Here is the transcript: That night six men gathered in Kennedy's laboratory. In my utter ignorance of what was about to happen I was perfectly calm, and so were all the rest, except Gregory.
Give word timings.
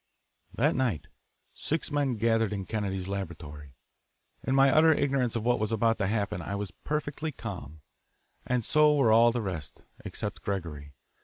That 0.55 0.73
night 0.75 1.09
six 1.53 1.91
men 1.91 2.15
gathered 2.15 2.51
in 2.53 2.65
Kennedy's 2.65 3.07
laboratory. 3.07 3.75
In 4.43 4.55
my 4.55 4.71
utter 4.71 4.91
ignorance 4.91 5.35
of 5.35 5.45
what 5.45 5.59
was 5.59 5.71
about 5.71 5.99
to 5.99 6.07
happen 6.07 6.41
I 6.41 6.55
was 6.55 6.71
perfectly 6.71 7.31
calm, 7.31 7.81
and 8.43 8.65
so 8.65 8.95
were 8.95 9.11
all 9.11 9.31
the 9.31 9.43
rest, 9.43 9.83
except 10.03 10.41
Gregory. 10.41 10.93